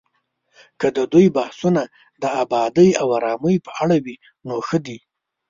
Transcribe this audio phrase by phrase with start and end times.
[0.79, 1.81] که د دوی بحثونه
[2.21, 4.15] د ابادۍ او ارامۍ په اړه وي،
[4.47, 4.97] نو ښه دي